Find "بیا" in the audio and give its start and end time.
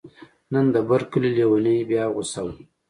1.89-2.05